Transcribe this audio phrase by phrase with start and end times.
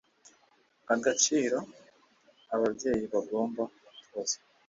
[0.93, 1.57] agaciro.
[2.53, 3.61] Ababyeyi bagomba
[3.95, 4.37] gutoza